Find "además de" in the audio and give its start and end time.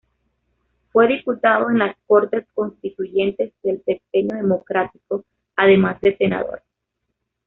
5.55-6.17